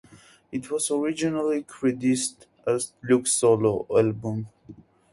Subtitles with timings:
[0.51, 4.47] It was originally credited as Luke's solo album.